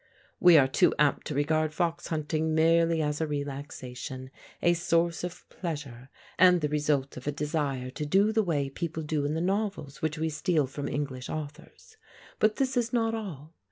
[0.39, 5.47] We are too apt to regard fox hunting merely as a relaxation, a source of
[5.49, 9.41] pleasure, and the result of a desire to do the way people do in the
[9.41, 11.97] novels which we steal from English authors:
[12.39, 13.53] but this is not all.